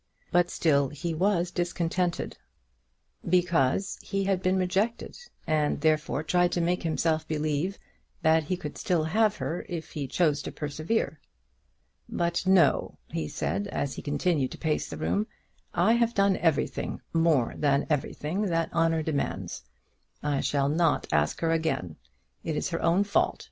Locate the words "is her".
22.57-22.81